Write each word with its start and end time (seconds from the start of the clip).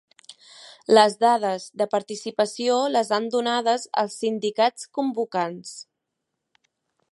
Les 0.97 1.17
dades 1.23 1.67
de 1.81 1.87
participació 1.91 2.79
les 2.95 3.13
han 3.19 3.29
donades 3.37 3.87
els 4.05 4.19
sindicats 4.25 4.89
convocants 4.99 5.77